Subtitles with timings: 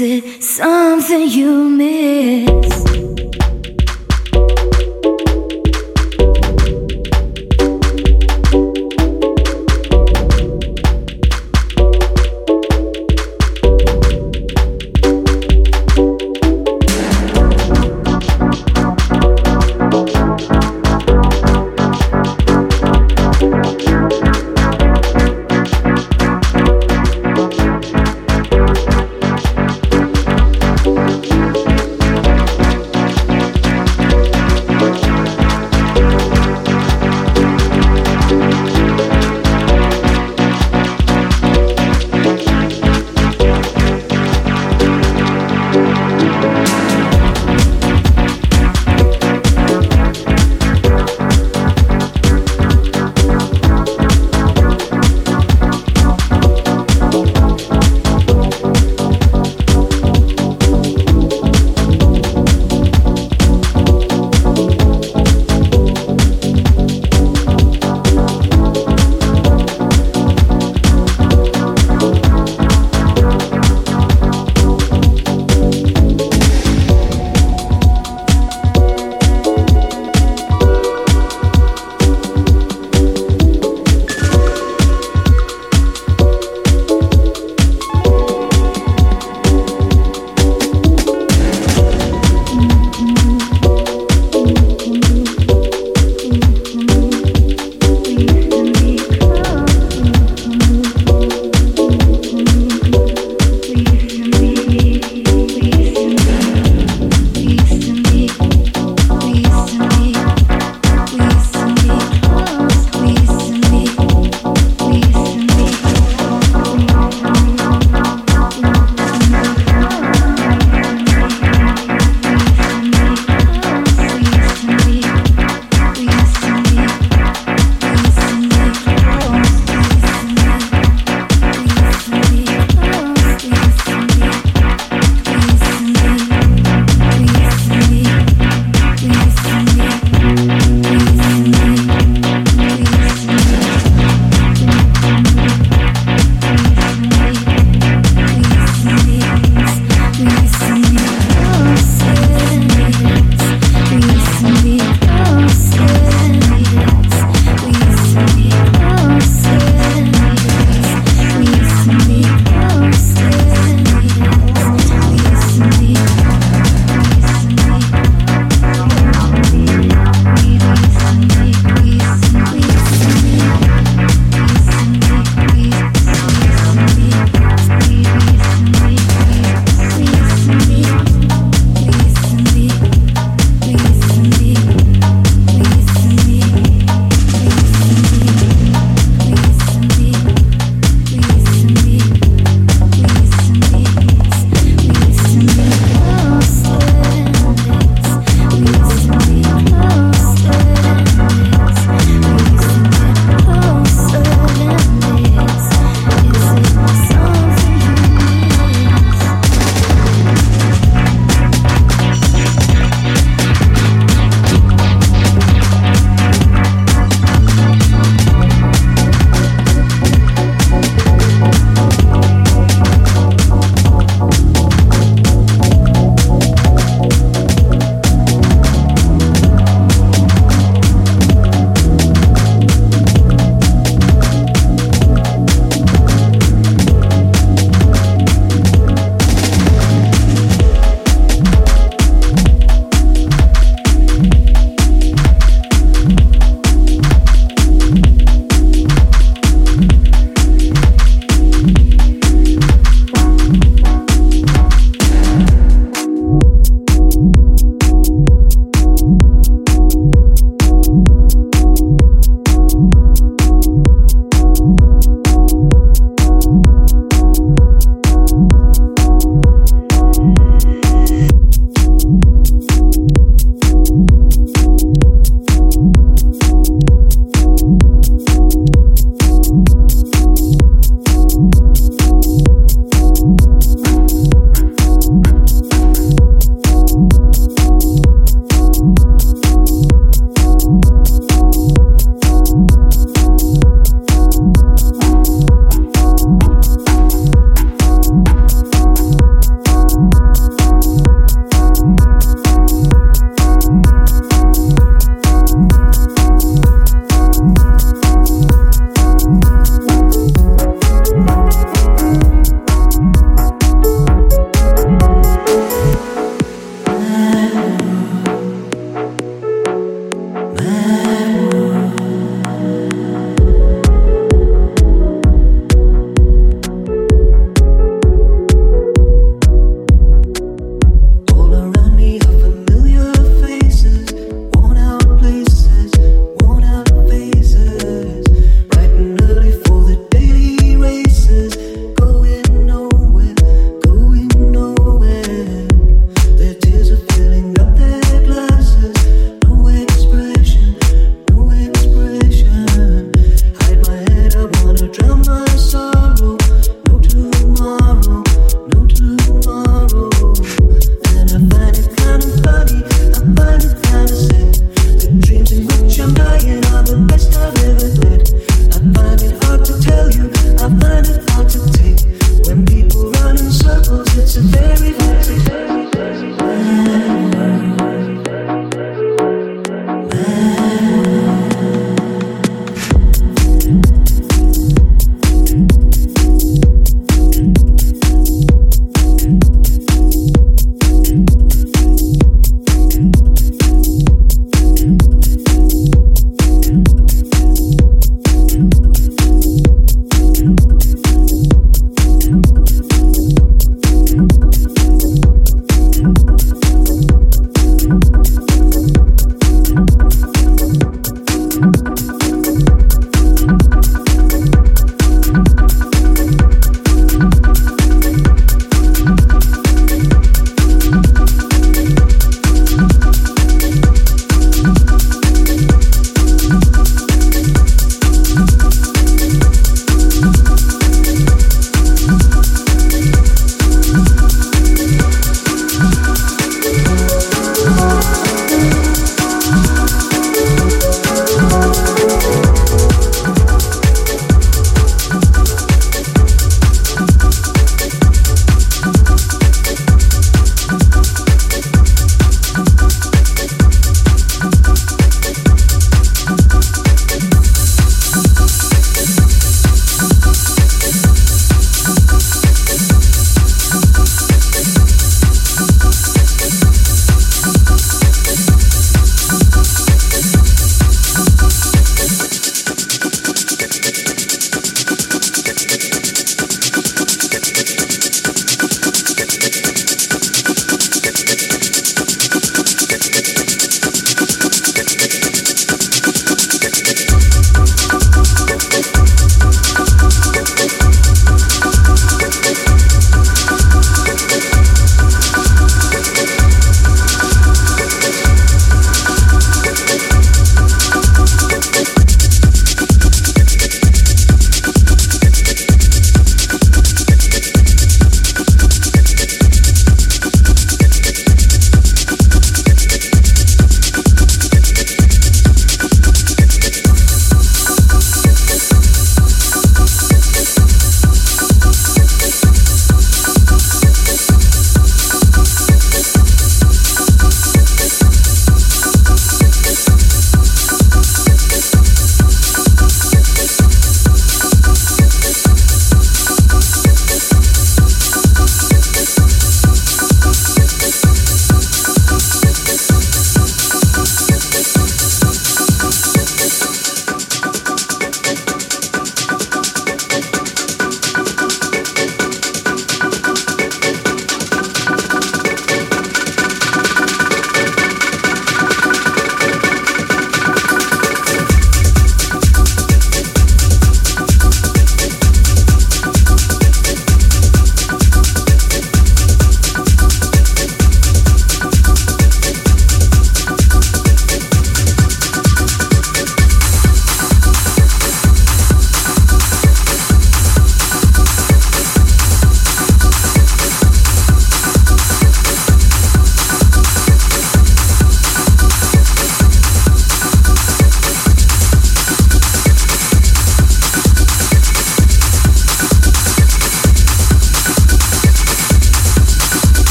[0.00, 2.89] it something you miss?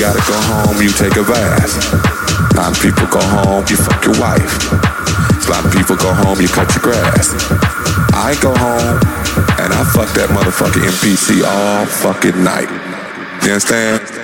[0.00, 1.76] Gotta go home, you take a bath.
[1.92, 4.72] A lot of people go home, you fuck your wife.
[4.72, 7.34] A lot of people go home, you cut your grass.
[8.16, 8.96] I go home,
[9.60, 12.70] and I fuck that motherfucking MPC all fucking night.
[13.44, 14.19] You understand?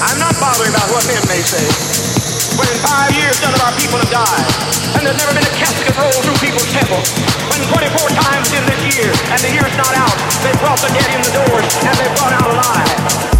[0.00, 1.60] I'm not bothering about what men may say.
[2.56, 4.48] When in five years none of our people have died,
[4.96, 7.04] and there's never been a casket rolled through people's temples.
[7.52, 11.10] when 24 times in this year, and the year's not out, they brought the dead
[11.12, 13.39] in the doors, and they brought out alive.